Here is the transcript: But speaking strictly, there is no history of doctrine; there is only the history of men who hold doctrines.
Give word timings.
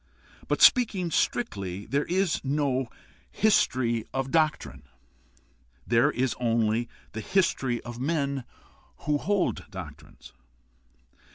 But 0.47 0.63
speaking 0.63 1.11
strictly, 1.11 1.85
there 1.85 2.05
is 2.05 2.41
no 2.43 2.87
history 3.29 4.03
of 4.11 4.31
doctrine; 4.31 4.81
there 5.85 6.09
is 6.09 6.33
only 6.39 6.89
the 7.11 7.21
history 7.21 7.79
of 7.81 7.99
men 7.99 8.43
who 9.05 9.19
hold 9.19 9.69
doctrines. 9.69 10.33